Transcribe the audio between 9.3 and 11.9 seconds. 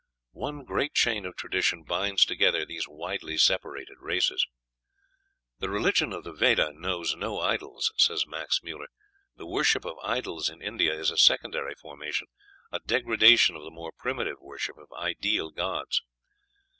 "the worship of idols in India is a secondary